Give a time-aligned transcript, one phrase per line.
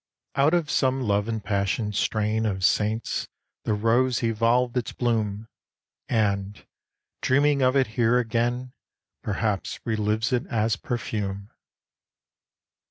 [0.33, 3.27] Out of some love impassioned strain Of saints,
[3.65, 5.47] the rose evolved its bloom;
[6.09, 6.65] And,
[7.21, 8.73] dreaming of it here again,
[9.21, 11.51] Perhaps re lives it as perfume.